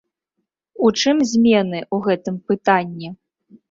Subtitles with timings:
[0.87, 3.17] У чым змены ў гэтым пытанні?